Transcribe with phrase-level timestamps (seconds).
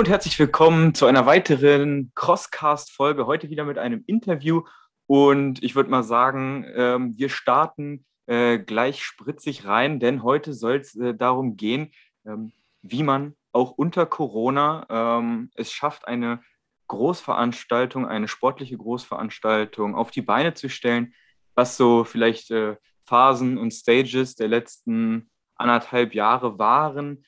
[0.00, 3.26] Und herzlich willkommen zu einer weiteren Crosscast-Folge.
[3.26, 4.62] Heute wieder mit einem Interview.
[5.06, 10.76] Und ich würde mal sagen, ähm, wir starten äh, gleich spritzig rein, denn heute soll
[10.76, 11.92] es äh, darum gehen,
[12.24, 16.40] ähm, wie man auch unter Corona ähm, es schafft, eine
[16.88, 21.12] Großveranstaltung, eine sportliche Großveranstaltung auf die Beine zu stellen,
[21.54, 27.22] was so vielleicht äh, Phasen und Stages der letzten anderthalb Jahre waren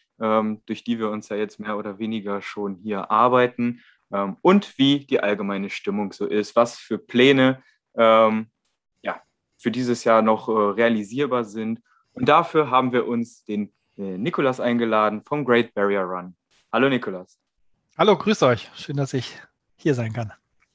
[0.67, 3.81] durch die wir uns ja jetzt mehr oder weniger schon hier arbeiten
[4.13, 7.63] ähm, und wie die allgemeine Stimmung so ist, was für Pläne
[7.97, 8.47] ähm,
[9.03, 9.21] ja,
[9.59, 11.81] für dieses Jahr noch äh, realisierbar sind.
[12.13, 16.37] Und dafür haben wir uns den äh, Nikolas eingeladen vom Great Barrier Run.
[16.73, 17.39] Hallo Nikolas.
[17.97, 18.71] Hallo, grüß euch.
[18.75, 19.39] Schön, dass ich
[19.77, 20.33] hier sein kann.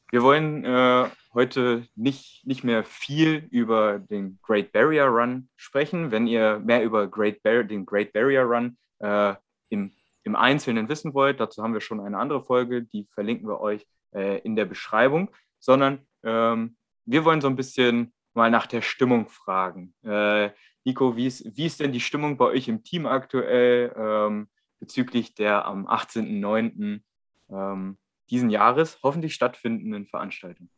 [0.10, 6.12] Wir wollen äh, heute nicht, nicht mehr viel über den Great Barrier Run sprechen.
[6.12, 9.36] Wenn ihr mehr über Great Bar den Great Barrier Run äh,
[9.70, 13.60] im, im Einzelnen wissen wollt, dazu haben wir schon eine andere Folge, die verlinken wir
[13.62, 18.82] euch äh, in der Beschreibung, sondern ähm, wir wollen so ein bisschen mal nach der
[18.82, 19.94] Stimmung fragen.
[20.04, 20.52] Äh,
[20.84, 24.48] Nico, wie ist, wie ist denn die Stimmung bei euch im Team aktuell ähm,
[24.80, 27.02] bezüglich der am 18.09.
[27.50, 27.98] Ähm,
[28.30, 30.70] diesen Jahres hoffentlich stattfindenden Veranstaltung?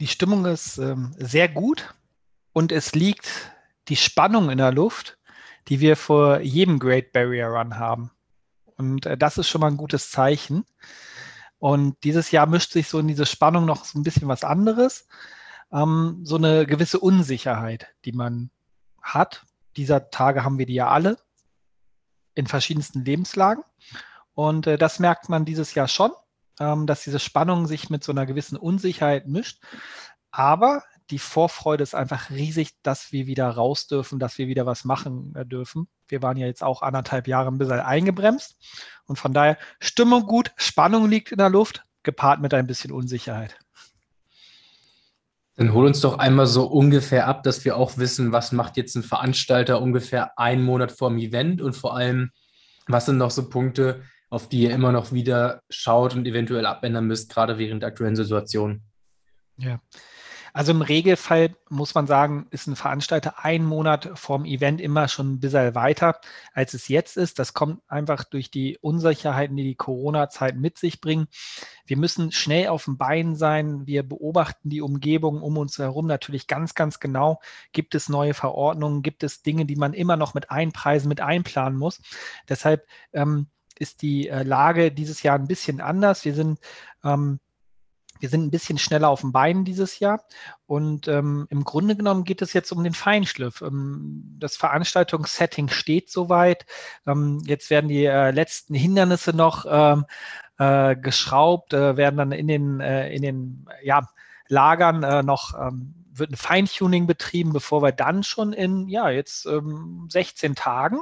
[0.00, 1.94] Die Stimmung ist ähm, sehr gut
[2.52, 3.52] und es liegt
[3.88, 5.18] die Spannung in der Luft,
[5.68, 8.10] die wir vor jedem Great Barrier Run haben.
[8.76, 10.64] Und äh, das ist schon mal ein gutes Zeichen.
[11.58, 15.08] Und dieses Jahr mischt sich so in diese Spannung noch so ein bisschen was anderes.
[15.72, 18.50] Ähm, so eine gewisse Unsicherheit, die man
[19.02, 19.44] hat.
[19.76, 21.18] Dieser Tage haben wir die ja alle
[22.34, 23.64] in verschiedensten Lebenslagen.
[24.34, 26.12] Und äh, das merkt man dieses Jahr schon,
[26.60, 29.62] ähm, dass diese Spannung sich mit so einer gewissen Unsicherheit mischt.
[30.30, 34.84] Aber die Vorfreude ist einfach riesig, dass wir wieder raus dürfen, dass wir wieder was
[34.84, 35.88] machen äh, dürfen.
[36.08, 38.56] Wir waren ja jetzt auch anderthalb Jahre ein bisschen eingebremst.
[39.06, 43.56] Und von daher Stimmung gut, Spannung liegt in der Luft, gepaart mit ein bisschen Unsicherheit.
[45.56, 48.94] Dann hol uns doch einmal so ungefähr ab, dass wir auch wissen, was macht jetzt
[48.94, 52.30] ein Veranstalter ungefähr einen Monat vor dem Event und vor allem,
[52.86, 57.06] was sind noch so Punkte, auf die ihr immer noch wieder schaut und eventuell abändern
[57.06, 58.82] müsst, gerade während der aktuellen Situation.
[59.56, 59.80] Ja,
[60.56, 65.34] also im Regelfall muss man sagen, ist ein Veranstalter einen Monat vorm Event immer schon
[65.34, 66.18] ein bisschen weiter,
[66.54, 67.38] als es jetzt ist.
[67.38, 71.28] Das kommt einfach durch die Unsicherheiten, die die Corona-Zeit mit sich bringen.
[71.84, 73.86] Wir müssen schnell auf dem Bein sein.
[73.86, 77.38] Wir beobachten die Umgebung um uns herum natürlich ganz, ganz genau.
[77.72, 79.02] Gibt es neue Verordnungen?
[79.02, 82.00] Gibt es Dinge, die man immer noch mit einpreisen, mit einplanen muss?
[82.48, 86.24] Deshalb ähm, ist die äh, Lage dieses Jahr ein bisschen anders.
[86.24, 86.60] Wir sind
[87.04, 87.40] ähm,
[88.20, 90.22] wir sind ein bisschen schneller auf den Beinen dieses Jahr.
[90.66, 93.62] Und ähm, im Grunde genommen geht es jetzt um den Feinschliff.
[93.62, 96.66] Ähm, das Veranstaltungssetting steht soweit.
[97.06, 100.06] Ähm, jetzt werden die äh, letzten Hindernisse noch ähm,
[100.58, 104.08] äh, geschraubt, äh, werden dann in den, äh, in den ja,
[104.48, 109.42] Lagern äh, noch ähm, wird ein Feintuning betrieben, bevor wir dann schon in ja jetzt
[109.42, 111.00] 16 ähm, Tagen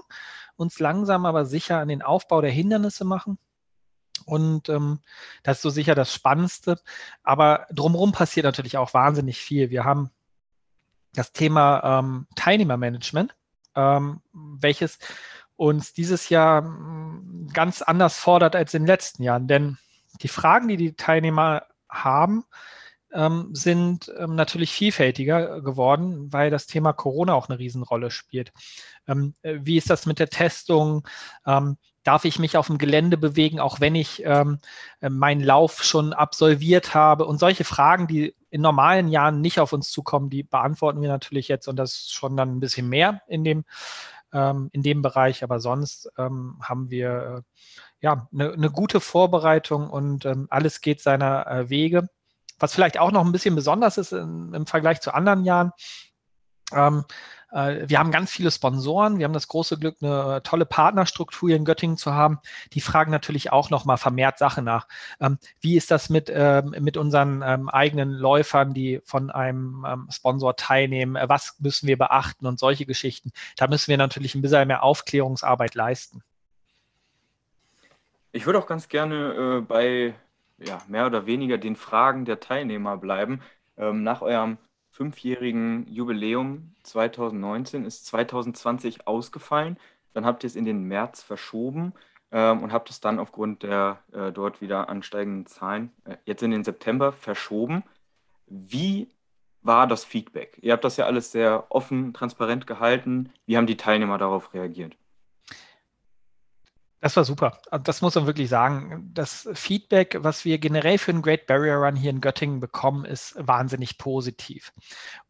[0.57, 3.39] uns langsam aber sicher an den Aufbau der Hindernisse machen
[4.27, 5.01] und ähm,
[5.43, 6.79] das ist so sicher das Spannendste.
[7.23, 9.71] Aber drumherum passiert natürlich auch wahnsinnig viel.
[9.71, 10.11] Wir haben
[11.15, 13.35] das Thema ähm, Teilnehmermanagement,
[13.75, 14.99] ähm, welches
[15.57, 19.47] uns dieses Jahr hm, ganz anders fordert als in den letzten Jahren.
[19.47, 19.79] Denn
[20.23, 22.45] die Fragen, die die Teilnehmer haben,
[23.13, 28.53] ähm, sind ähm, natürlich vielfältiger geworden, weil das Thema Corona auch eine Riesenrolle spielt.
[29.07, 31.07] Ähm, äh, wie ist das mit der Testung?
[32.05, 34.59] Darf ich mich auf dem Gelände bewegen, auch wenn ich ähm,
[35.01, 37.25] äh, meinen Lauf schon absolviert habe?
[37.25, 41.49] Und solche Fragen, die in normalen Jahren nicht auf uns zukommen, die beantworten wir natürlich
[41.49, 43.65] jetzt und das schon dann ein bisschen mehr in dem,
[44.33, 45.43] ähm, in dem Bereich.
[45.43, 47.63] Aber sonst ähm, haben wir äh,
[48.01, 52.09] ja eine, eine, gute Vorbereitung und ähm, alles geht seiner äh, Wege.
[52.59, 55.73] Was vielleicht auch noch ein bisschen besonders ist in, im Vergleich zu anderen Jahren.
[56.73, 57.05] Ähm,
[57.55, 59.19] äh, wir haben ganz viele Sponsoren.
[59.19, 62.41] Wir haben das große Glück, eine tolle Partnerstruktur hier in Göttingen zu haben.
[62.73, 64.89] Die fragen natürlich auch noch mal vermehrt Sachen nach.
[65.21, 70.57] Ähm, wie ist das mit, ähm, mit unseren ähm, eigenen Läufern, die von einem Sponsor
[70.57, 71.17] teilnehmen?
[71.17, 73.31] Äh, was müssen wir beachten und solche Geschichten?
[73.57, 76.23] Da müssen wir natürlich ein bisschen mehr Aufklärungsarbeit leisten.
[78.33, 80.15] Ich würde auch ganz gerne äh, bei
[80.59, 83.41] ja, mehr oder weniger den Fragen der Teilnehmer bleiben.
[83.77, 84.59] Ähm, nach eurem
[84.95, 89.77] fünfjährigen Jubiläum 2019 ist 2020 ausgefallen.
[90.13, 91.93] Dann habt ihr es in den März verschoben
[92.31, 96.53] ähm, und habt es dann aufgrund der äh, dort wieder ansteigenden Zahlen äh, jetzt in
[96.53, 97.83] den September verschoben.
[98.47, 99.09] Wie
[99.63, 100.59] war das Feedback?
[100.63, 103.33] Ihr habt das ja alles sehr offen, transparent gehalten.
[103.47, 104.97] Wie haben die Teilnehmer darauf reagiert?
[107.05, 107.61] Das war super.
[107.83, 109.11] Das muss man wirklich sagen.
[109.13, 113.35] Das Feedback, was wir generell für den Great Barrier Run hier in Göttingen bekommen, ist
[113.37, 114.73] wahnsinnig positiv.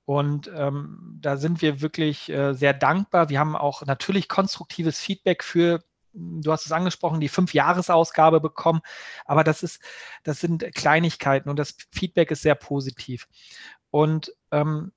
[0.04, 3.28] Und ähm, da sind wir wirklich äh, sehr dankbar.
[3.28, 5.82] Wir haben auch natürlich konstruktives Feedback für,
[6.12, 8.80] du hast es angesprochen, die Fünf-Jahres-Ausgabe bekommen.
[9.24, 9.82] Aber das ist,
[10.22, 13.26] das sind Kleinigkeiten und das Feedback ist sehr positiv.
[13.90, 14.92] Und ähm,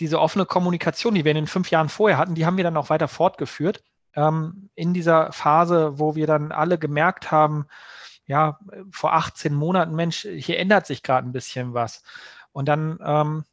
[0.00, 2.78] diese offene Kommunikation, die wir in den fünf Jahren vorher hatten, die haben wir dann
[2.78, 3.82] auch weiter fortgeführt
[4.14, 7.66] ähm, in dieser Phase, wo wir dann alle gemerkt haben,
[8.26, 8.58] ja,
[8.92, 12.02] vor 18 Monaten, Mensch, hier ändert sich gerade ein bisschen was.
[12.52, 13.44] Und dann ähm,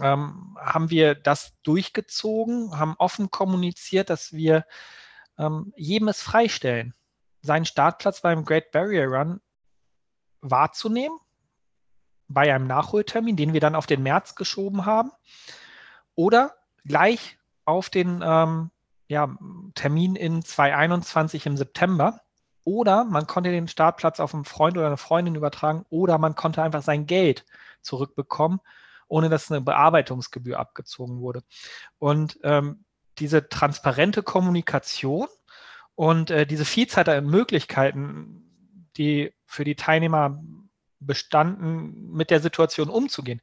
[0.00, 4.66] ähm, haben wir das durchgezogen, haben offen kommuniziert, dass wir
[5.38, 6.94] ähm, jedem es freistellen,
[7.40, 9.40] seinen Startplatz beim Great Barrier Run
[10.40, 11.18] wahrzunehmen,
[12.28, 15.12] bei einem Nachholtermin, den wir dann auf den März geschoben haben,
[16.14, 18.70] oder gleich auf den ähm,
[19.08, 19.36] ja,
[19.74, 22.20] Termin in 2021 im September.
[22.64, 26.62] Oder man konnte den Startplatz auf einen Freund oder eine Freundin übertragen oder man konnte
[26.62, 27.44] einfach sein Geld
[27.80, 28.60] zurückbekommen,
[29.08, 31.42] ohne dass eine Bearbeitungsgebühr abgezogen wurde.
[31.98, 32.84] Und ähm,
[33.18, 35.26] diese transparente Kommunikation
[35.96, 38.48] und äh, diese Vielzahl an Möglichkeiten,
[38.96, 40.40] die für die Teilnehmer
[41.00, 43.40] bestanden, mit der Situation umzugehen,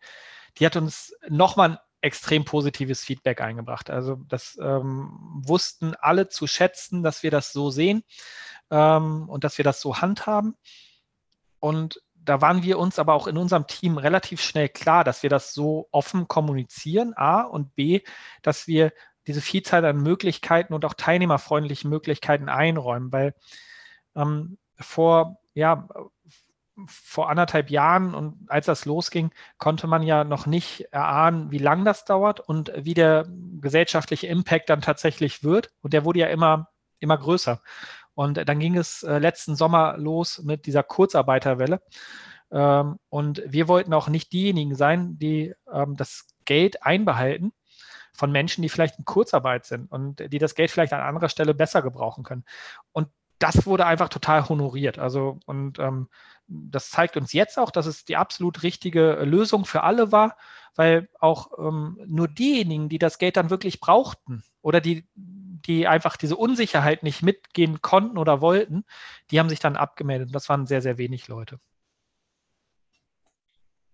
[0.57, 3.89] die hat uns nochmal extrem positives Feedback eingebracht.
[3.89, 5.09] Also das ähm,
[5.43, 8.03] wussten alle zu schätzen, dass wir das so sehen
[8.71, 10.55] ähm, und dass wir das so handhaben.
[11.59, 15.29] Und da waren wir uns aber auch in unserem Team relativ schnell klar, dass wir
[15.29, 18.01] das so offen kommunizieren, A, und B,
[18.41, 18.93] dass wir
[19.27, 23.33] diese Vielzahl an Möglichkeiten und auch teilnehmerfreundlichen Möglichkeiten einräumen, weil
[24.15, 25.87] ähm, vor, ja,
[26.87, 31.85] vor anderthalb Jahren und als das losging, konnte man ja noch nicht erahnen, wie lang
[31.85, 33.27] das dauert und wie der
[33.61, 35.71] gesellschaftliche Impact dann tatsächlich wird.
[35.81, 37.61] Und der wurde ja immer, immer größer.
[38.13, 41.81] Und dann ging es äh, letzten Sommer los mit dieser Kurzarbeiterwelle.
[42.51, 47.53] Ähm, und wir wollten auch nicht diejenigen sein, die ähm, das Geld einbehalten
[48.13, 51.53] von Menschen, die vielleicht in Kurzarbeit sind und die das Geld vielleicht an anderer Stelle
[51.53, 52.43] besser gebrauchen können.
[52.91, 53.07] Und
[53.39, 54.99] das wurde einfach total honoriert.
[54.99, 56.09] Also, und ähm,
[56.47, 60.35] das zeigt uns jetzt auch, dass es die absolut richtige Lösung für alle war,
[60.75, 66.17] weil auch ähm, nur diejenigen, die das Geld dann wirklich brauchten oder die, die einfach
[66.17, 68.85] diese Unsicherheit nicht mitgehen konnten oder wollten,
[69.31, 70.33] die haben sich dann abgemeldet.
[70.33, 71.59] Das waren sehr, sehr wenig Leute.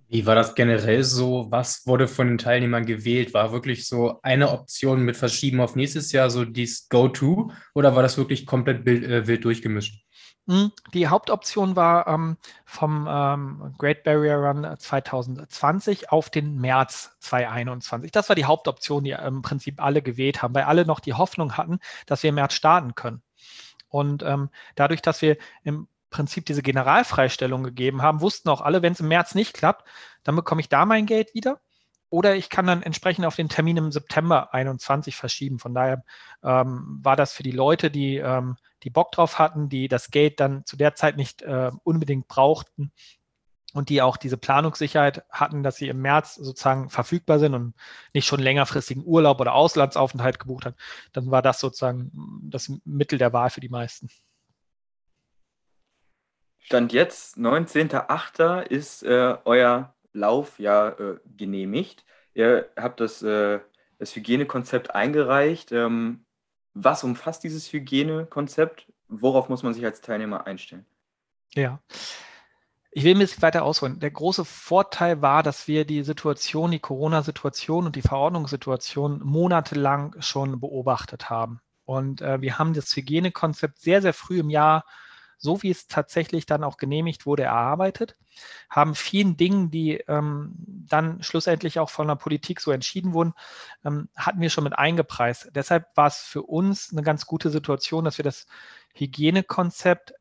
[0.07, 1.48] Wie war das generell so?
[1.50, 3.34] Was wurde von den Teilnehmern gewählt?
[3.34, 8.04] War wirklich so eine Option mit Verschieben auf nächstes Jahr so dies Go-To oder war
[8.04, 10.06] das wirklich komplett wild, äh, wild durchgemischt?
[10.48, 18.12] Hm, die Hauptoption war ähm, vom ähm, Great Barrier Run 2020 auf den März 2021.
[18.12, 21.57] Das war die Hauptoption, die im Prinzip alle gewählt haben, weil alle noch die Hoffnung
[21.57, 23.24] hatten, dass wir im März starten können.
[23.88, 28.94] Und ähm, dadurch, dass wir im Prinzip diese Generalfreistellung gegeben haben, wussten auch alle, wenn
[28.94, 29.85] es im März nicht klappt,
[30.23, 31.59] dann bekomme ich da mein Geld wieder.
[32.09, 35.59] Oder ich kann dann entsprechend auf den Termin im September 21 verschieben.
[35.59, 36.06] Von daher
[36.41, 40.40] ähm, war das für die Leute, die ähm, die Bock drauf hatten, die das Geld
[40.40, 42.94] dann zu der Zeit nicht äh, unbedingt brauchten
[43.73, 47.73] und die auch diese Planungssicherheit hatten, dass sie im März sozusagen verfügbar sind und
[48.13, 50.78] nicht schon längerfristigen Urlaub oder Auslandsaufenthalt gebucht haben,
[51.11, 52.09] dann war das sozusagen
[52.44, 54.07] das Mittel der Wahl für die meisten.
[56.66, 58.64] Stand jetzt, 19.08.
[58.64, 62.04] ist äh, euer Lauf ja äh, genehmigt.
[62.34, 63.60] Ihr habt das, äh,
[64.00, 65.72] das Hygienekonzept eingereicht.
[65.72, 66.26] Ähm,
[66.74, 68.92] was umfasst dieses Hygienekonzept?
[69.07, 70.88] Worauf muss man sich als Teilnehmer einstellen?
[71.54, 71.80] Ja.
[72.90, 74.00] Ich will ein bisschen weiter ausholen.
[74.00, 80.60] Der große Vorteil war, dass wir die Situation, die Corona-Situation und die Verordnungssituation monatelang schon
[80.60, 81.60] beobachtet haben.
[81.84, 84.84] Und äh, wir haben das Hygienekonzept sehr, sehr früh im Jahr
[85.37, 88.15] so wie es tatsächlich dann auch genehmigt wurde, erarbeitet,
[88.69, 93.33] haben vielen Dingen, die ähm, dann schlussendlich auch von der Politik so entschieden wurden,
[93.83, 95.51] ähm, hatten wir schon mit eingepreist.
[95.54, 98.47] Deshalb war es für uns eine ganz gute Situation, dass wir das
[98.94, 100.13] Hygienekonzept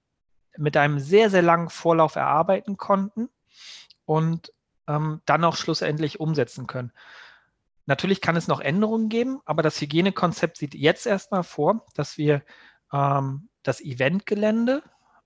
[0.57, 3.29] mit einem sehr, sehr langen Vorlauf erarbeiten konnten
[4.05, 4.53] und
[4.87, 6.93] ähm, dann auch schlussendlich umsetzen können.
[7.87, 12.43] Natürlich kann es noch Änderungen geben, aber das Hygienekonzept sieht jetzt erstmal vor, dass wir
[12.93, 14.83] ähm, das Eventgelände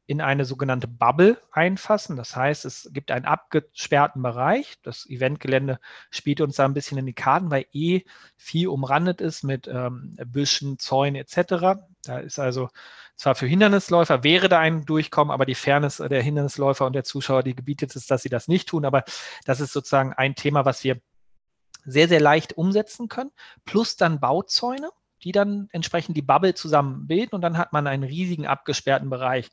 [0.09, 2.17] in eine sogenannte Bubble einfassen.
[2.17, 4.79] Das heißt, es gibt einen abgesperrten Bereich.
[4.83, 5.79] Das Eventgelände
[6.11, 8.05] spielt uns da ein bisschen in die Karten, weil eh
[8.38, 11.79] viel umrandet ist mit ähm, Büschen, Zäunen etc.
[12.05, 12.71] Da ist also
[13.17, 17.43] zwar für Hindernisläufer wäre da ein Durchkommen, aber die Fairness der Hindernisläufer und der Zuschauer,
[17.43, 18.87] die gebietet es, dass sie das nicht tun.
[18.87, 19.05] Aber
[19.45, 21.03] das ist sozusagen ein Thema, was wir
[21.85, 23.31] sehr, sehr leicht umsetzen können.
[23.67, 24.88] Plus dann Bauzäune.
[25.23, 29.51] Die dann entsprechend die Bubble zusammen bilden und dann hat man einen riesigen abgesperrten Bereich.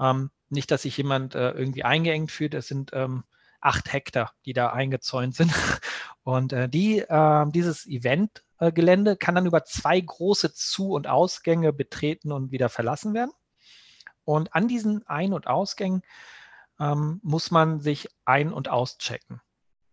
[0.00, 3.24] Ähm, nicht, dass sich jemand äh, irgendwie eingeengt fühlt, es sind ähm,
[3.60, 5.52] acht Hektar, die da eingezäunt sind.
[6.22, 12.32] Und äh, die, äh, dieses Eventgelände kann dann über zwei große Zu- und Ausgänge betreten
[12.32, 13.30] und wieder verlassen werden.
[14.24, 16.02] Und an diesen Ein- und Ausgängen
[16.80, 19.40] ähm, muss man sich ein- und auschecken.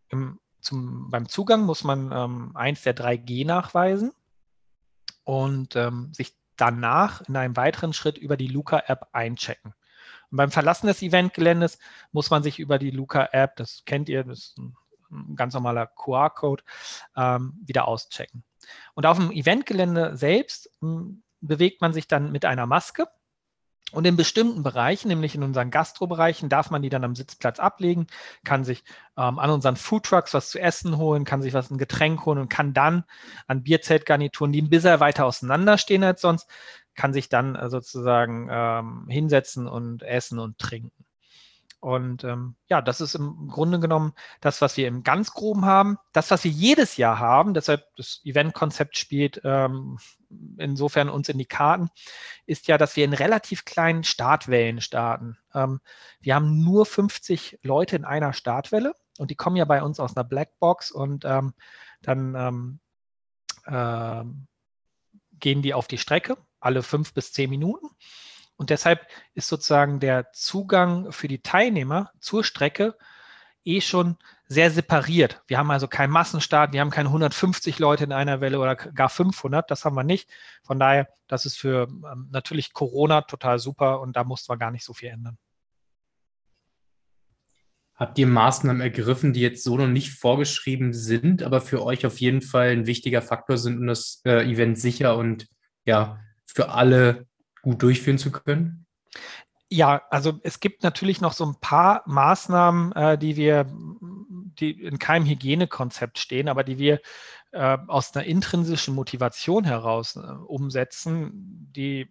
[0.10, 4.12] Im, zum, beim Zugang muss man ähm, eins der drei G nachweisen
[5.24, 9.74] und ähm, sich danach in einem weiteren Schritt über die Luca-App einchecken.
[10.32, 11.80] Und beim Verlassen des Eventgeländes
[12.12, 14.76] muss man sich über die Luca-App, das kennt ihr, das ist ein,
[15.36, 16.64] ganz normaler QR-Code,
[17.16, 18.44] ähm, wieder auschecken.
[18.96, 23.08] Und auf dem Eventgelände selbst hm, bewegt man sich dann mit einer Maske
[23.92, 28.08] und in bestimmten Bereichen, nämlich in unseren Gastrobereichen, darf man die dann am Sitzplatz ablegen,
[28.44, 28.84] kann sich
[29.18, 32.50] ähm, an unseren Foodtrucks was zu essen holen, kann sich was ein Getränk holen und
[32.50, 33.04] kann dann
[33.48, 36.50] an Bierzeltgarnituren, die ein bisschen weiter auseinanderstehen als sonst,
[36.96, 41.03] kann sich dann äh, sozusagen ähm, hinsetzen und essen und trinken.
[41.84, 45.98] Und ähm, ja, das ist im Grunde genommen das, was wir im ganz groben haben.
[46.14, 49.98] Das, was wir jedes Jahr haben, deshalb das Eventkonzept spielt ähm,
[50.58, 51.90] insofern uns in die Karten,
[52.46, 55.38] ist ja, dass wir in relativ kleinen Startwellen starten.
[55.54, 55.82] Ähm,
[56.22, 60.16] wir haben nur 50 Leute in einer Startwelle und die kommen ja bei uns aus
[60.16, 61.54] einer Blackbox und ähm,
[62.02, 62.80] dann
[63.66, 64.24] äh,
[65.38, 67.88] gehen die auf die Strecke, alle fünf bis zehn Minuten.
[68.56, 72.96] Und deshalb ist sozusagen der Zugang für die Teilnehmer zur Strecke
[73.66, 74.18] eh schon
[74.48, 75.42] sehr separiert.
[75.48, 79.10] Wir haben also keinen Massenstart, wir haben keine 150 Leute in einer Welle oder gar
[79.10, 80.30] 500, das haben wir nicht.
[80.64, 84.72] Von daher, das ist für ähm, natürlich Corona total super und da mussten wir gar
[84.72, 85.38] nicht so viel ändern.
[87.96, 92.20] Habt ihr Maßnahmen ergriffen, die jetzt so noch nicht vorgeschrieben sind, aber für euch auf
[92.20, 95.48] jeden Fall ein wichtiger Faktor sind, um das äh, Event sicher und
[95.86, 97.28] ja für alle
[97.64, 98.86] gut durchführen zu können?
[99.70, 103.66] Ja, also es gibt natürlich noch so ein paar Maßnahmen, äh, die wir,
[104.60, 107.02] die in keinem Hygienekonzept stehen, aber die wir
[107.54, 111.32] äh, aus einer intrinsischen Motivation heraus äh, umsetzen,
[111.76, 112.08] die,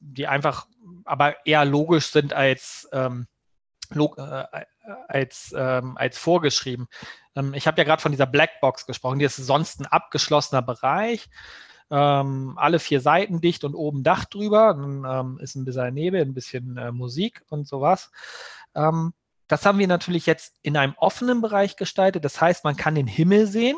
[0.00, 0.66] die einfach
[1.06, 3.26] aber eher logisch sind als, ähm,
[3.90, 4.44] log, äh,
[5.08, 6.88] als, ähm, als vorgeschrieben.
[7.36, 11.30] Ähm, ich habe ja gerade von dieser Blackbox gesprochen, die ist sonst ein abgeschlossener Bereich
[11.90, 14.74] ähm, alle vier Seiten dicht und oben Dach drüber.
[14.74, 18.10] Dann ähm, ist ein bisschen Nebel, ein bisschen äh, Musik und sowas.
[18.74, 19.12] Ähm,
[19.48, 22.24] das haben wir natürlich jetzt in einem offenen Bereich gestaltet.
[22.24, 23.76] Das heißt, man kann den Himmel sehen.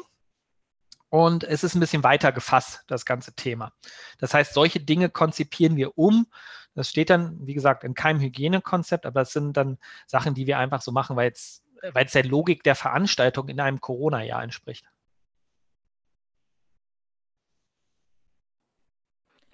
[1.11, 3.73] Und es ist ein bisschen weiter gefasst, das ganze Thema.
[4.19, 6.27] Das heißt, solche Dinge konzipieren wir um.
[6.75, 10.59] Das steht dann, wie gesagt, in keinem Hygienekonzept, aber das sind dann Sachen, die wir
[10.59, 14.85] einfach so machen, weil es, weil es der Logik der Veranstaltung in einem Corona-Jahr entspricht.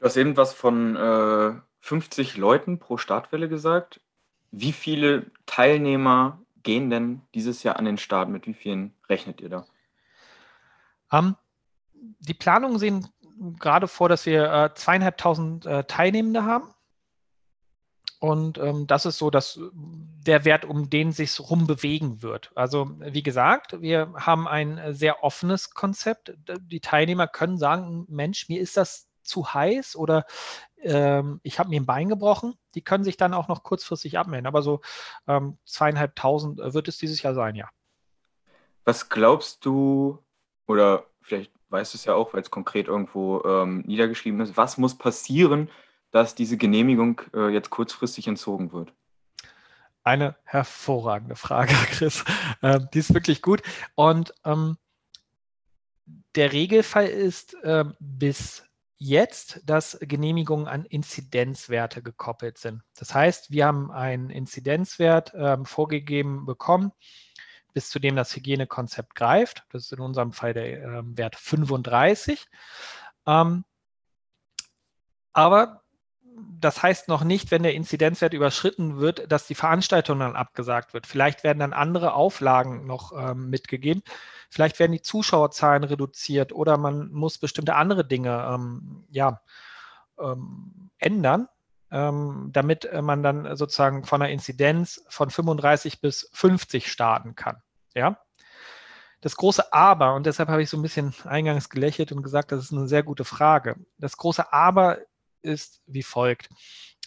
[0.05, 4.03] Du hast eben was von äh, 50 Leuten pro Startwelle gesagt.
[4.51, 8.29] Wie viele Teilnehmer gehen denn dieses Jahr an den Start?
[8.29, 9.65] Mit wie vielen rechnet ihr da?
[11.11, 11.37] Um, ähm,
[12.19, 13.09] die Planungen sehen
[13.59, 16.75] gerade vor, dass wir äh, zweieinhalbtausend äh, Teilnehmende haben.
[18.21, 22.53] Und ähm, das ist so dass der Wert, um den sich rum bewegen wird.
[22.55, 26.35] Also wie gesagt, wir haben ein sehr offenes Konzept.
[26.61, 30.27] Die Teilnehmer können sagen, Mensch, mir ist das zu heiß oder
[30.85, 34.47] ähm, ich habe mir ein Bein gebrochen, die können sich dann auch noch kurzfristig abmelden.
[34.47, 34.81] Aber so
[35.27, 37.69] ähm, zweieinhalbtausend wird es dieses Jahr sein, ja.
[38.85, 40.19] Was glaubst du,
[40.67, 44.79] oder vielleicht weißt du es ja auch, weil es konkret irgendwo ähm, niedergeschrieben ist, was
[44.79, 45.71] muss passieren,
[46.11, 48.93] dass diese Genehmigung äh, jetzt kurzfristig entzogen wird?
[50.05, 52.25] Eine hervorragende Frage, Chris.
[52.63, 53.63] Ähm, die ist wirklich gut.
[53.95, 54.77] Und ähm,
[56.35, 58.65] der Regelfall ist äh, bis
[59.05, 62.83] jetzt, dass Genehmigungen an Inzidenzwerte gekoppelt sind.
[62.97, 66.93] Das heißt, wir haben einen Inzidenzwert ähm, vorgegeben bekommen,
[67.75, 69.65] bis zu dem das Hygienekonzept greift.
[69.71, 72.47] Das ist in unserem Fall der ähm, Wert 35.
[73.27, 73.65] Ähm,
[75.35, 75.83] aber
[76.59, 81.07] das heißt noch nicht, wenn der Inzidenzwert überschritten wird, dass die Veranstaltung dann abgesagt wird.
[81.07, 84.03] Vielleicht werden dann andere Auflagen noch ähm, mitgegeben.
[84.55, 89.41] Vielleicht werden die Zuschauerzahlen reduziert oder man muss bestimmte andere Dinge ähm, ja,
[90.17, 91.49] ähm, ändern,
[91.91, 97.63] ähm, damit äh, man dann sozusagen von einer Inzidenz von 35 bis 50 starten kann.
[97.97, 98.21] Ja?
[99.21, 102.63] Das große Aber, und deshalb habe ich so ein bisschen eingangs gelächelt und gesagt, das
[102.63, 103.75] ist eine sehr gute Frage.
[103.99, 104.99] Das große Aber
[105.43, 106.49] ist wie folgt.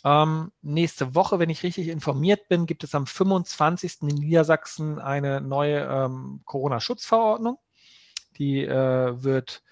[0.07, 4.03] Ähm, nächste Woche, wenn ich richtig informiert bin, gibt es am 25.
[4.03, 7.59] in Niedersachsen eine neue ähm, Corona-Schutzverordnung.
[8.37, 9.63] Die äh, wird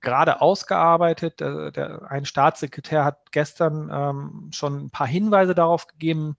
[0.00, 1.38] gerade ausgearbeitet.
[1.38, 6.36] Der, der, ein Staatssekretär hat gestern ähm, schon ein paar Hinweise darauf gegeben,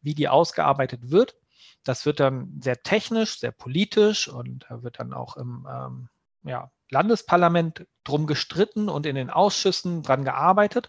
[0.00, 1.36] wie die ausgearbeitet wird.
[1.82, 6.08] Das wird dann sehr technisch, sehr politisch und da wird dann auch im ähm,
[6.44, 10.88] ja, Landesparlament drum gestritten und in den Ausschüssen dran gearbeitet.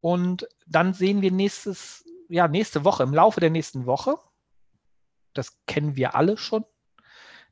[0.00, 4.16] Und dann sehen wir nächstes, ja, nächste Woche, im Laufe der nächsten Woche,
[5.34, 6.64] das kennen wir alle schon,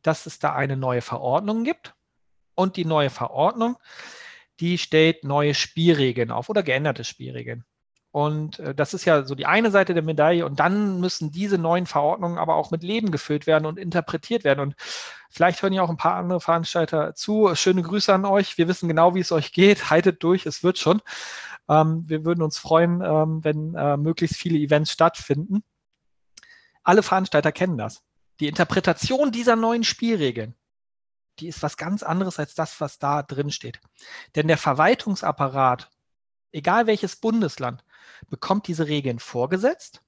[0.02, 1.94] dass es da eine neue Verordnung gibt.
[2.54, 3.76] Und die neue Verordnung,
[4.60, 7.64] die stellt neue Spielregeln auf oder geänderte Spielregeln.
[8.16, 10.46] Und äh, das ist ja so die eine Seite der Medaille.
[10.46, 14.60] Und dann müssen diese neuen Verordnungen aber auch mit Leben gefüllt werden und interpretiert werden.
[14.60, 14.74] Und
[15.28, 17.54] vielleicht hören ja auch ein paar andere Veranstalter zu.
[17.54, 18.56] Schöne Grüße an euch.
[18.56, 19.90] Wir wissen genau, wie es euch geht.
[19.90, 21.02] Haltet durch, es wird schon.
[21.68, 25.62] Ähm, wir würden uns freuen, ähm, wenn äh, möglichst viele Events stattfinden.
[26.82, 28.02] Alle Veranstalter kennen das.
[28.40, 30.54] Die Interpretation dieser neuen Spielregeln,
[31.38, 33.80] die ist was ganz anderes als das, was da drin steht.
[34.34, 35.90] Denn der Verwaltungsapparat,
[36.52, 37.84] egal welches Bundesland,
[38.28, 40.02] bekommt diese Regeln vorgesetzt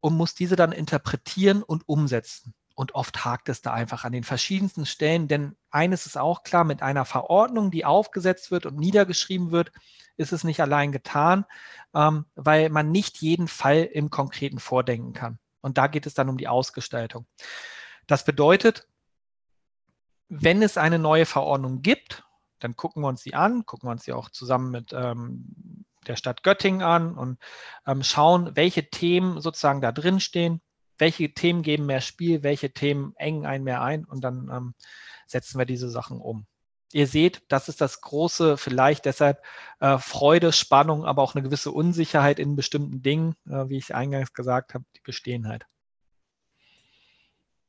[0.00, 2.54] und muss diese dann interpretieren und umsetzen.
[2.74, 6.64] Und oft hakt es da einfach an den verschiedensten Stellen, denn eines ist auch klar,
[6.64, 9.72] mit einer Verordnung, die aufgesetzt wird und niedergeschrieben wird,
[10.16, 11.44] ist es nicht allein getan,
[11.94, 15.38] ähm, weil man nicht jeden Fall im Konkreten vordenken kann.
[15.60, 17.26] Und da geht es dann um die Ausgestaltung.
[18.06, 18.86] Das bedeutet,
[20.28, 22.24] wenn es eine neue Verordnung gibt,
[22.58, 26.16] dann gucken wir uns die an, gucken wir uns die auch zusammen mit ähm, der
[26.16, 27.38] Stadt Göttingen an und
[27.86, 30.60] ähm, schauen, welche Themen sozusagen da drin stehen,
[30.98, 34.74] welche Themen geben mehr Spiel, welche Themen engen einen mehr ein und dann ähm,
[35.26, 36.46] setzen wir diese Sachen um.
[36.92, 39.42] Ihr seht, das ist das große, vielleicht deshalb
[39.80, 44.34] äh, Freude, Spannung, aber auch eine gewisse Unsicherheit in bestimmten Dingen, äh, wie ich eingangs
[44.34, 45.66] gesagt habe, die bestehen halt.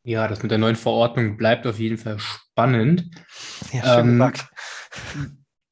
[0.03, 3.09] Ja, das mit der neuen Verordnung bleibt auf jeden Fall spannend.
[3.71, 4.49] Ja, schön ähm, gesagt.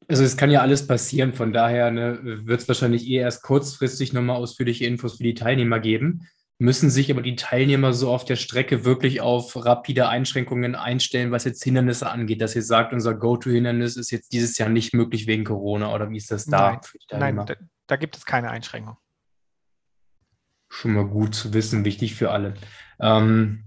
[0.08, 4.14] Also es kann ja alles passieren, von daher ne, wird es wahrscheinlich eher erst kurzfristig
[4.14, 6.28] nochmal ausführliche Infos für die Teilnehmer geben.
[6.62, 11.44] Müssen sich aber die Teilnehmer so auf der Strecke wirklich auf rapide Einschränkungen einstellen, was
[11.44, 15.44] jetzt Hindernisse angeht, dass ihr sagt, unser Go-To-Hindernis ist jetzt dieses Jahr nicht möglich wegen
[15.44, 16.80] Corona oder wie ist das da?
[17.10, 17.56] Nein, nein da,
[17.88, 18.98] da gibt es keine Einschränkung.
[20.70, 22.54] Schon mal gut zu wissen, wichtig für alle.
[23.00, 23.64] Ähm,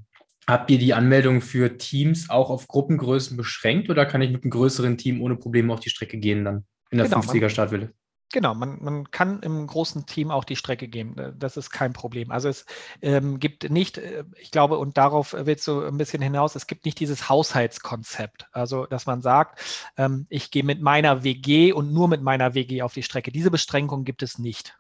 [0.47, 4.51] Habt ihr die Anmeldung für Teams auch auf Gruppengrößen beschränkt oder kann ich mit einem
[4.51, 7.93] größeren Team ohne Probleme auf die Strecke gehen dann in der genau, 50er Startwelle?
[8.35, 11.37] Genau, man, man kann im großen Team auch die Strecke gehen.
[11.39, 12.33] Das ist kein Problem.
[12.33, 12.67] Also es
[13.01, 16.85] ähm, gibt nicht, äh, ich glaube, und darauf willst du ein bisschen hinaus, es gibt
[16.85, 18.49] nicht dieses Haushaltskonzept.
[18.51, 19.61] Also, dass man sagt,
[19.97, 23.31] ähm, ich gehe mit meiner WG und nur mit meiner WG auf die Strecke.
[23.31, 24.77] Diese Beschränkung gibt es nicht.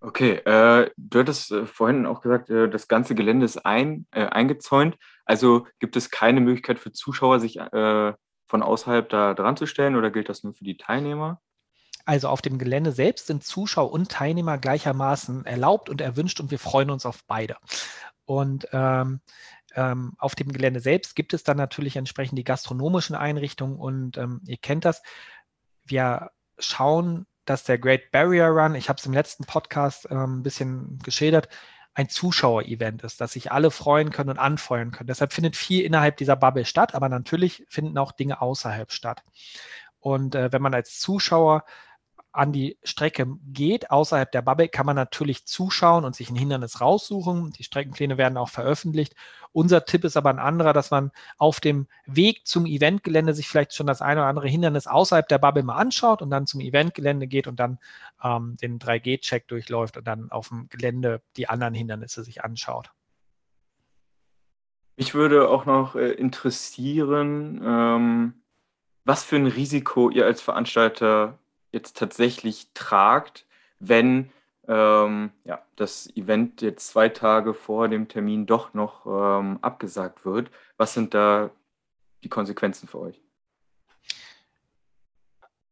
[0.00, 4.26] Okay, äh, du hattest äh, vorhin auch gesagt, äh, das ganze Gelände ist ein, äh,
[4.26, 4.96] eingezäunt.
[5.24, 8.14] Also gibt es keine Möglichkeit für Zuschauer, sich äh,
[8.48, 11.40] von außerhalb da dran zu stellen oder gilt das nur für die Teilnehmer?
[12.04, 16.58] Also auf dem Gelände selbst sind Zuschauer und Teilnehmer gleichermaßen erlaubt und erwünscht und wir
[16.58, 17.56] freuen uns auf beide.
[18.24, 19.20] Und ähm,
[19.74, 24.40] ähm, auf dem Gelände selbst gibt es dann natürlich entsprechend die gastronomischen Einrichtungen und ähm,
[24.46, 25.02] ihr kennt das.
[25.84, 30.42] Wir schauen dass der Great Barrier Run, ich habe es im letzten Podcast ähm, ein
[30.42, 31.48] bisschen geschildert,
[31.98, 35.08] ein Zuschauer-Event ist, dass sich alle freuen können und anfeuern können.
[35.08, 39.24] Deshalb findet viel innerhalb dieser Bubble statt, aber natürlich finden auch Dinge außerhalb statt.
[39.98, 41.64] Und äh, wenn man als Zuschauer
[42.32, 46.80] an die Strecke geht, außerhalb der Bubble, kann man natürlich zuschauen und sich ein Hindernis
[46.80, 47.50] raussuchen.
[47.52, 49.14] Die Streckenpläne werden auch veröffentlicht.
[49.52, 53.74] Unser Tipp ist aber ein anderer, dass man auf dem Weg zum Eventgelände sich vielleicht
[53.74, 57.26] schon das eine oder andere Hindernis außerhalb der Bubble mal anschaut und dann zum Eventgelände
[57.26, 57.78] geht und dann
[58.22, 62.90] ähm, den 3G-Check durchläuft und dann auf dem Gelände die anderen Hindernisse sich anschaut.
[64.96, 68.34] Mich würde auch noch äh, interessieren, ähm,
[69.04, 71.38] was für ein Risiko ihr als Veranstalter
[71.72, 73.46] jetzt tatsächlich tragt,
[73.78, 74.30] wenn
[74.66, 80.50] ähm, ja, das Event jetzt zwei Tage vor dem Termin doch noch ähm, abgesagt wird.
[80.76, 81.50] Was sind da
[82.22, 83.22] die Konsequenzen für euch?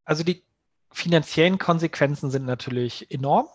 [0.03, 0.43] Also die
[0.91, 3.47] finanziellen Konsequenzen sind natürlich enorm.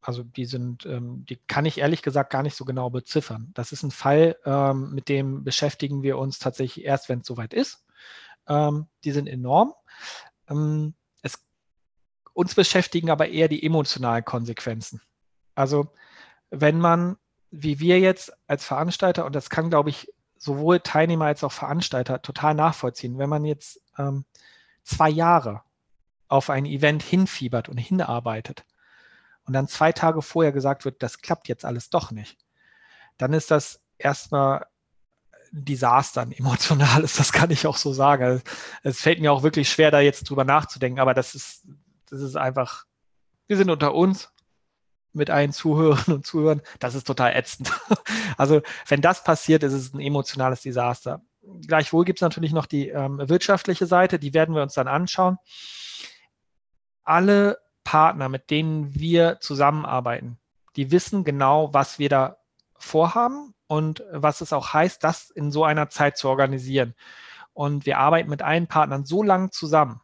[0.00, 3.50] Also die sind, ähm, die kann ich ehrlich gesagt gar nicht so genau beziffern.
[3.54, 7.52] Das ist ein Fall, ähm, mit dem beschäftigen wir uns tatsächlich erst, wenn es soweit
[7.52, 7.84] ist.
[8.48, 9.74] Ähm, die sind enorm.
[10.48, 10.94] Ähm,
[12.38, 15.02] uns beschäftigen aber eher die emotionalen Konsequenzen.
[15.56, 15.88] Also
[16.50, 17.16] wenn man,
[17.50, 22.22] wie wir jetzt als Veranstalter, und das kann, glaube ich, sowohl Teilnehmer als auch Veranstalter
[22.22, 24.24] total nachvollziehen, wenn man jetzt ähm,
[24.84, 25.62] zwei Jahre
[26.28, 28.64] auf ein Event hinfiebert und hinarbeitet
[29.44, 32.38] und dann zwei Tage vorher gesagt wird, das klappt jetzt alles doch nicht,
[33.16, 34.64] dann ist das erstmal
[35.52, 38.22] ein Desaster, ein emotionales, das kann ich auch so sagen.
[38.22, 38.42] Also,
[38.84, 41.66] es fällt mir auch wirklich schwer, da jetzt drüber nachzudenken, aber das ist,
[42.10, 42.84] das ist einfach,
[43.46, 44.32] wir sind unter uns
[45.12, 47.70] mit allen Zuhörern und Zuhörern, das ist total ätzend.
[48.36, 51.22] Also wenn das passiert, ist es ein emotionales Desaster.
[51.66, 55.38] Gleichwohl gibt es natürlich noch die ähm, wirtschaftliche Seite, die werden wir uns dann anschauen.
[57.02, 60.38] Alle Partner, mit denen wir zusammenarbeiten,
[60.76, 62.36] die wissen genau, was wir da
[62.76, 66.94] vorhaben und was es auch heißt, das in so einer Zeit zu organisieren.
[67.54, 70.00] Und wir arbeiten mit allen Partnern so lange zusammen,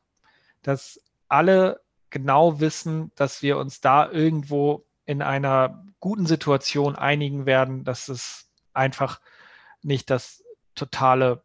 [0.62, 1.84] dass alle
[2.14, 8.48] genau wissen, dass wir uns da irgendwo in einer guten Situation einigen werden, dass es
[8.72, 9.20] einfach
[9.83, 10.44] nicht das
[10.77, 11.42] totale,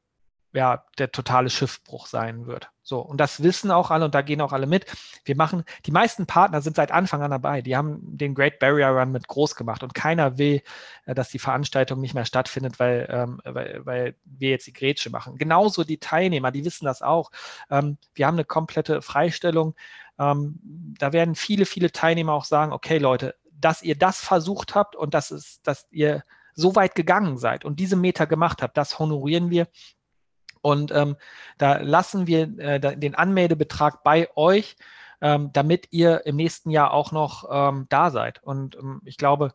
[0.54, 2.70] ja, der totale Schiffbruch sein wird.
[2.84, 4.86] So, und das wissen auch alle und da gehen auch alle mit.
[5.26, 7.64] Wir machen, die meisten Partner sind seit Anfang an dabei.
[7.64, 10.62] Die haben den Great Barrier Run mit groß gemacht und keiner will,
[11.06, 15.10] äh, dass die Veranstaltung nicht mehr stattfindet, weil, ähm, weil, weil wir jetzt die Grätsche
[15.10, 15.38] machen.
[15.38, 17.32] Genauso die Teilnehmer, die wissen das auch.
[17.72, 19.76] Ähm, wir haben eine komplette Freistellung.
[20.20, 20.60] Ähm,
[21.00, 25.14] da werden viele, viele Teilnehmer auch sagen, okay Leute, dass ihr das versucht habt und
[25.14, 29.50] dass, es, dass ihr so weit gegangen seid und diese Meter gemacht habt, das honorieren
[29.50, 29.68] wir.
[30.62, 31.16] Und ähm,
[31.58, 34.76] da lassen wir äh, den Anmeldebetrag bei euch,
[35.22, 38.44] ähm, damit ihr im nächsten Jahr auch noch ähm, da seid.
[38.44, 39.54] Und ähm, ich glaube,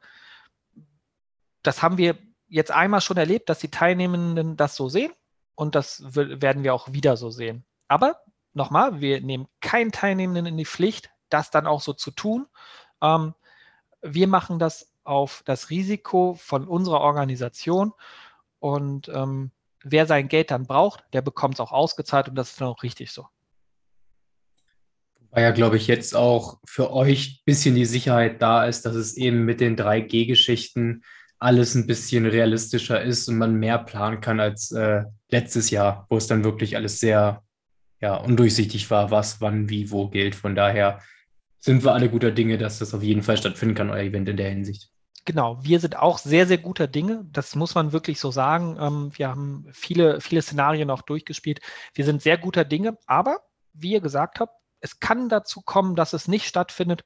[1.63, 2.17] das haben wir
[2.49, 5.13] jetzt einmal schon erlebt, dass die Teilnehmenden das so sehen
[5.55, 7.65] und das werden wir auch wieder so sehen.
[7.89, 8.24] Aber
[8.55, 12.47] nochmal, wir nehmen keinen Teilnehmenden in die Pflicht, das dann auch so zu tun.
[13.03, 13.35] Ähm,
[14.03, 17.93] wir machen das auf das Risiko von unserer Organisation
[18.59, 19.51] und ähm,
[19.83, 22.83] wer sein Geld dann braucht, der bekommt es auch ausgezahlt und das ist dann auch
[22.83, 23.27] richtig so.
[25.31, 28.95] Weil ja, glaube ich, jetzt auch für euch ein bisschen die Sicherheit da ist, dass
[28.95, 31.03] es eben mit den 3G-Geschichten
[31.39, 36.17] alles ein bisschen realistischer ist und man mehr planen kann als äh, letztes Jahr, wo
[36.17, 37.44] es dann wirklich alles sehr
[38.01, 40.35] ja, undurchsichtig war, was, wann, wie, wo gilt.
[40.35, 41.01] Von daher
[41.59, 44.37] sind wir alle guter Dinge, dass das auf jeden Fall stattfinden kann, euer Event in
[44.37, 44.91] der Hinsicht.
[45.25, 47.25] Genau, wir sind auch sehr, sehr guter Dinge.
[47.33, 48.77] Das muss man wirklich so sagen.
[48.79, 51.61] Ähm, wir haben viele, viele Szenarien auch durchgespielt.
[51.95, 53.39] Wir sind sehr guter Dinge, aber
[53.73, 57.05] wie ihr gesagt habt, es kann dazu kommen, dass es nicht stattfindet.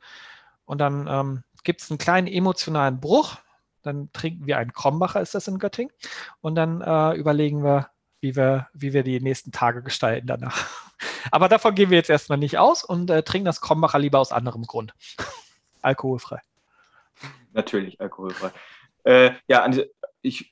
[0.64, 3.36] Und dann ähm, gibt es einen kleinen emotionalen Bruch.
[3.82, 5.92] Dann trinken wir einen Krombacher, ist das in Göttingen.
[6.40, 7.88] Und dann äh, überlegen wir,
[8.20, 10.66] wie wir, wie wir die nächsten Tage gestalten danach.
[11.30, 14.32] Aber davon gehen wir jetzt erstmal nicht aus und äh, trinken das Krombacher lieber aus
[14.32, 14.94] anderem Grund.
[15.82, 16.40] Alkoholfrei.
[17.52, 18.50] Natürlich, alkoholfrei.
[19.04, 19.68] Äh, ja,
[20.22, 20.50] ich,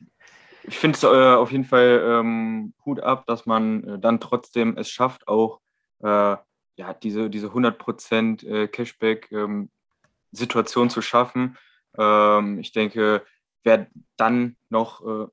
[0.62, 4.76] ich finde es äh, auf jeden Fall ähm, Hut ab, dass man äh, dann trotzdem
[4.76, 5.60] es schafft, auch
[6.02, 6.36] äh,
[6.76, 11.56] ja, diese, diese 100% äh, Cashback-Situation ähm, zu schaffen.
[11.98, 13.24] Ähm, ich denke,
[13.62, 15.28] wer dann noch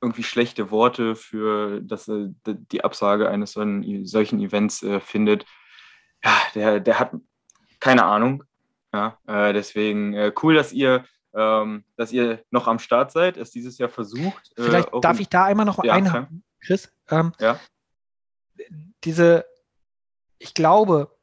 [0.00, 5.44] irgendwie schlechte Worte für das, äh, die Absage eines solchen, solchen Events äh, findet,
[6.24, 7.12] ja, der, der hat
[7.80, 8.44] keine Ahnung.
[8.92, 13.50] Ja, äh, deswegen äh, cool, dass ihr, ähm, dass ihr noch am Start seid, es
[13.50, 14.50] dieses Jahr versucht.
[14.56, 16.90] Äh, Vielleicht darf ich da einmal noch ja, einhaken, Chris.
[17.10, 17.60] Ähm, ja.
[19.04, 19.44] Diese,
[20.38, 21.17] ich glaube,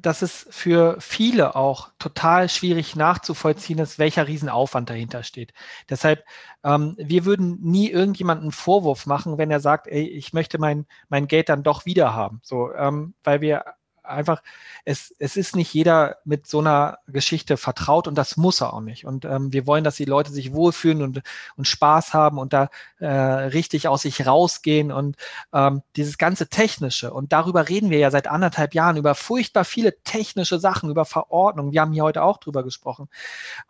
[0.00, 5.52] dass es für viele auch total schwierig nachzuvollziehen ist, welcher Riesenaufwand dahinter steht.
[5.90, 6.24] Deshalb,
[6.64, 11.26] ähm, wir würden nie irgendjemanden Vorwurf machen, wenn er sagt, ey, ich möchte mein, mein
[11.26, 12.40] Geld dann doch wieder haben.
[12.42, 13.64] So, ähm, weil wir
[14.08, 14.42] einfach,
[14.84, 18.80] es, es ist nicht jeder mit so einer Geschichte vertraut und das muss er auch
[18.80, 19.04] nicht.
[19.04, 21.22] Und ähm, wir wollen, dass die Leute sich wohlfühlen und,
[21.56, 25.16] und Spaß haben und da äh, richtig aus sich rausgehen und
[25.52, 27.12] ähm, dieses ganze Technische.
[27.12, 31.72] Und darüber reden wir ja seit anderthalb Jahren, über furchtbar viele technische Sachen, über Verordnungen.
[31.72, 33.08] Wir haben hier heute auch drüber gesprochen.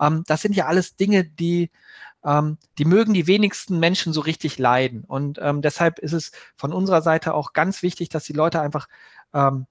[0.00, 1.70] Ähm, das sind ja alles Dinge, die
[2.24, 5.04] ähm, die mögen die wenigsten Menschen so richtig leiden.
[5.04, 8.88] Und ähm, deshalb ist es von unserer Seite auch ganz wichtig, dass die Leute einfach
[9.32, 9.66] ähm,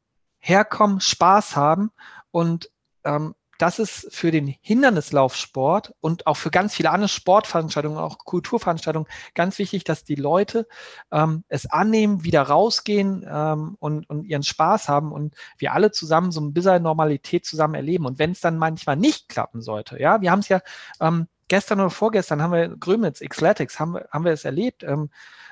[0.47, 1.91] herkommen, Spaß haben
[2.31, 2.69] und
[3.03, 9.07] ähm, das ist für den Hindernislaufsport und auch für ganz viele andere Sportveranstaltungen, auch Kulturveranstaltungen
[9.33, 10.67] ganz wichtig, dass die Leute
[11.11, 16.31] ähm, es annehmen, wieder rausgehen ähm, und, und ihren Spaß haben und wir alle zusammen
[16.31, 18.05] so ein bisschen Normalität zusammen erleben.
[18.05, 20.61] Und wenn es dann manchmal nicht klappen sollte, ja, wir haben es ja
[21.01, 24.83] ähm, gestern oder vorgestern haben wir Grömitz, Xletics, haben, haben wir es erlebt.
[24.83, 25.09] Ähm,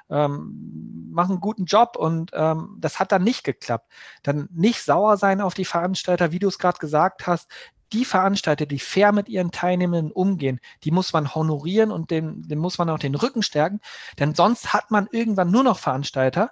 [0.10, 3.91] ähm, machen einen guten Job und ähm, das hat dann nicht geklappt.
[4.23, 7.49] Dann nicht sauer sein auf die Veranstalter, wie du es gerade gesagt hast.
[7.93, 12.60] Die Veranstalter, die fair mit ihren Teilnehmenden umgehen, die muss man honorieren und dem, dem
[12.60, 13.79] muss man auch den Rücken stärken,
[14.19, 16.51] denn sonst hat man irgendwann nur noch Veranstalter,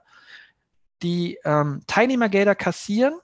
[1.02, 3.16] die ähm, Teilnehmergelder kassieren,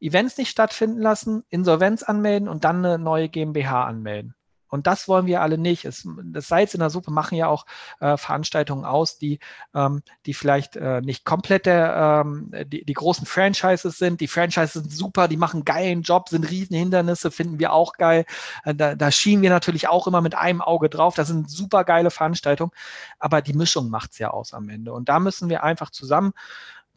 [0.00, 4.34] Events nicht stattfinden lassen, Insolvenz anmelden und dann eine neue GmbH anmelden.
[4.72, 5.84] Und das wollen wir alle nicht.
[5.84, 7.66] Es, das Salz in der Suppe machen ja auch
[8.00, 9.38] äh, Veranstaltungen aus, die,
[9.74, 14.22] ähm, die vielleicht äh, nicht komplett der, ähm, die, die großen Franchises sind.
[14.22, 18.24] Die Franchises sind super, die machen einen geilen Job, sind Riesenhindernisse, finden wir auch geil.
[18.64, 21.14] Äh, da, da schienen wir natürlich auch immer mit einem Auge drauf.
[21.16, 22.72] Das sind super geile Veranstaltungen,
[23.18, 24.94] aber die Mischung macht es ja aus am Ende.
[24.94, 26.32] Und da müssen wir einfach zusammen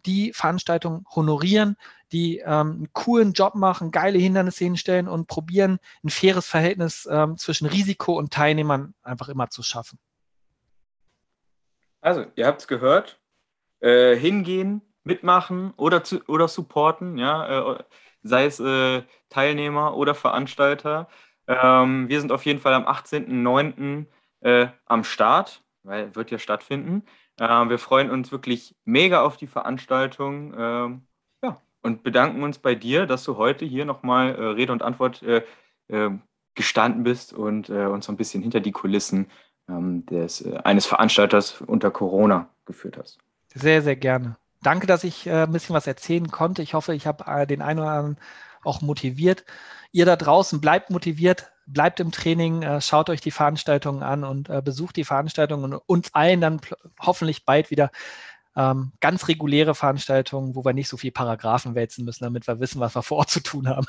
[0.06, 1.76] die Veranstaltung honorieren,
[2.16, 7.38] die ähm, einen coolen Job machen, geile Hindernisse hinstellen und probieren, ein faires Verhältnis ähm,
[7.38, 10.00] zwischen Risiko und Teilnehmern einfach immer zu schaffen.
[12.00, 13.20] Also, ihr habt es gehört.
[13.82, 17.84] Äh, hingehen, mitmachen oder, zu, oder supporten, ja, äh,
[18.24, 21.10] sei es äh, Teilnehmer oder Veranstalter.
[21.48, 24.06] Ähm, wir sind auf jeden Fall am 18.09.
[24.40, 27.04] Äh, am Start, weil wird ja stattfinden.
[27.40, 31.08] Äh, wir freuen uns wirklich mega auf die Veranstaltung ähm,
[31.86, 35.44] und bedanken uns bei dir, dass du heute hier nochmal äh, Rede und Antwort äh,
[35.88, 36.24] ähm,
[36.56, 39.28] gestanden bist und äh, uns so ein bisschen hinter die Kulissen
[39.70, 43.20] ähm, des, äh, eines Veranstalters unter Corona geführt hast.
[43.54, 44.36] Sehr, sehr gerne.
[44.64, 46.64] Danke, dass ich äh, ein bisschen was erzählen konnte.
[46.64, 48.18] Ich hoffe, ich habe den einen oder anderen
[48.64, 49.46] auch motiviert.
[49.92, 54.50] Ihr da draußen bleibt motiviert, bleibt im Training, äh, schaut euch die Veranstaltungen an und
[54.50, 56.62] äh, besucht die Veranstaltungen und uns allen dann
[57.00, 57.92] hoffentlich bald wieder
[58.56, 62.80] ähm, ganz reguläre Veranstaltungen, wo wir nicht so viel Paragraphen wälzen müssen, damit wir wissen,
[62.80, 63.86] was wir vor Ort zu tun haben.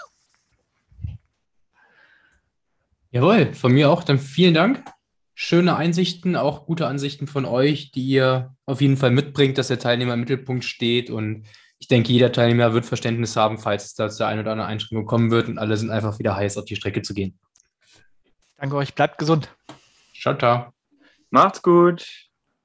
[3.11, 4.03] Jawohl, von mir auch.
[4.03, 4.85] Dann vielen Dank.
[5.35, 9.79] Schöne Einsichten, auch gute Ansichten von euch, die ihr auf jeden Fall mitbringt, dass der
[9.79, 11.11] Teilnehmer im Mittelpunkt steht.
[11.11, 11.47] Und
[11.79, 14.71] ich denke, jeder Teilnehmer wird Verständnis haben, falls es da zu der einen oder anderen
[14.71, 17.39] Einschränkung kommen wird und alle sind einfach wieder heiß, auf die Strecke zu gehen.
[18.57, 19.55] Danke euch, bleibt gesund.
[20.15, 20.73] Ciao, ciao.
[21.31, 22.26] Macht's gut.